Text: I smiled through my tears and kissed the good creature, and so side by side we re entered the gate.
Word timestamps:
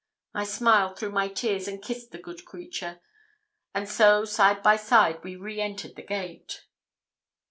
I 0.33 0.45
smiled 0.45 0.97
through 0.97 1.11
my 1.11 1.27
tears 1.27 1.67
and 1.67 1.79
kissed 1.79 2.09
the 2.09 2.17
good 2.17 2.43
creature, 2.43 3.01
and 3.71 3.87
so 3.87 4.25
side 4.25 4.63
by 4.63 4.75
side 4.75 5.23
we 5.23 5.35
re 5.35 5.61
entered 5.61 5.95
the 5.95 6.01
gate. 6.01 6.63